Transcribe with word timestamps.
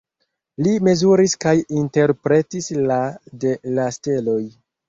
Li 0.67 0.71
mezuris 0.87 1.35
kaj 1.45 1.53
interpretis 1.81 2.73
la 2.93 2.99
de 3.45 3.55
la 3.77 3.87
steloj. 4.01 4.41